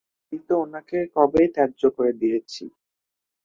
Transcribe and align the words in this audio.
আমি 0.23 0.37
তো 0.47 0.53
ওনাকে 0.63 0.97
কবেই 1.15 1.47
ত্যায্য 1.55 1.81
করে 1.97 2.11
দিয়েছি। 2.21 2.63